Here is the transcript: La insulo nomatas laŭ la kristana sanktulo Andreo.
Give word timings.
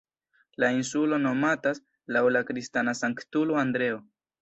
La 0.63 0.69
insulo 0.77 1.19
nomatas 1.27 1.83
laŭ 2.17 2.25
la 2.39 2.45
kristana 2.51 2.99
sanktulo 3.05 3.65
Andreo. 3.69 4.05